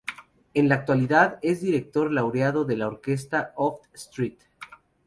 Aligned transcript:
En 0.55 0.67
la 0.67 0.73
actualidad 0.73 1.37
es 1.43 1.61
director 1.61 2.11
laureado 2.11 2.65
de 2.65 2.75
la 2.75 2.87
Orchestra 2.87 3.53
of 3.55 3.81
St. 3.93 4.35